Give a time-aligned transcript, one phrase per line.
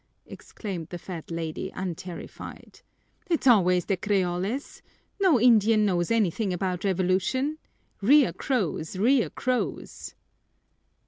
[0.25, 2.79] exclaimed the fat lady, unterrified.
[3.29, 4.81] "It's always the creoles!
[5.19, 7.59] No Indian knows anything about revolution!
[8.01, 10.15] Rear crows, rear crows!"